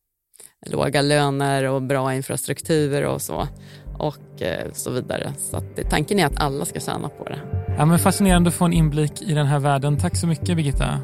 låga 0.65 1.01
löner 1.01 1.63
och 1.63 1.81
bra 1.81 2.15
infrastruktur 2.15 3.05
och 3.05 3.21
så 3.21 3.47
och 3.97 4.41
eh, 4.41 4.71
så 4.73 4.91
vidare. 4.91 5.33
Så 5.37 5.61
tanken 5.89 6.19
är 6.19 6.25
att 6.25 6.41
alla 6.41 6.65
ska 6.65 6.79
tjäna 6.79 7.09
på 7.09 7.23
det. 7.23 7.39
Ja, 7.77 7.85
men 7.85 7.99
fascinerande 7.99 8.47
att 8.47 8.53
få 8.53 8.65
en 8.65 8.73
inblick 8.73 9.21
i 9.21 9.33
den 9.33 9.45
här 9.45 9.59
världen. 9.59 9.97
Tack 9.97 10.15
så 10.15 10.27
mycket 10.27 10.57
Birgitta. 10.57 10.99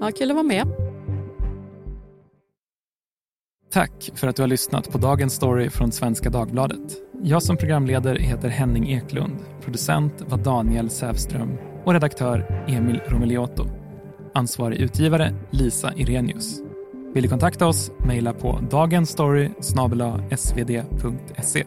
Ja, 0.00 0.10
kul 0.18 0.30
att 0.30 0.34
vara 0.36 0.46
med. 0.46 0.66
Tack 3.72 4.10
för 4.14 4.28
att 4.28 4.36
du 4.36 4.42
har 4.42 4.48
lyssnat 4.48 4.92
på 4.92 4.98
dagens 4.98 5.34
story 5.34 5.70
från 5.70 5.92
Svenska 5.92 6.30
Dagbladet. 6.30 6.92
Jag 7.22 7.42
som 7.42 7.56
programledare 7.56 8.18
heter 8.18 8.48
Henning 8.48 8.92
Eklund. 8.92 9.36
Producent 9.64 10.12
var 10.28 10.38
Daniel 10.38 10.90
Sävström 10.90 11.58
och 11.84 11.92
redaktör 11.92 12.64
Emil 12.68 13.00
Romeliotto. 13.06 13.66
Ansvarig 14.34 14.80
utgivare 14.80 15.34
Lisa 15.50 15.94
Irenius. 15.94 16.60
Vill 17.14 17.22
du 17.22 17.28
kontakta 17.28 17.66
oss, 17.66 17.90
mejla 18.06 18.32
på 18.32 18.60
dagensstory 18.70 19.50
svd.se. 20.36 21.64